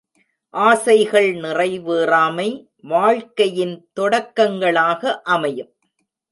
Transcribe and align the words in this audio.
ஆசைகள் 0.49 1.35
நிறைவேறாமை, 1.35 2.67
வாழ்க்கையின் 2.81 3.89
தொடக்கங்களாக 3.99 5.21
அமையும். 5.21 5.73